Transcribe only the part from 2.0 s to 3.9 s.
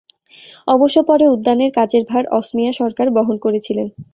ভার অসমীয়া সরকার বহন করেছিলেন।